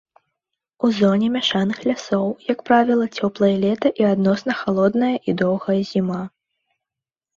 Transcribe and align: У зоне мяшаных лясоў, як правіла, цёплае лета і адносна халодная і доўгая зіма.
У 0.87 0.87
зоне 0.99 1.27
мяшаных 1.35 1.77
лясоў, 1.89 2.23
як 2.53 2.59
правіла, 2.69 3.05
цёплае 3.19 3.51
лета 3.67 3.87
і 4.03 4.11
адносна 4.13 4.51
халодная 4.63 5.15
і 5.15 5.31
доўгая 5.43 5.81
зіма. 5.95 6.23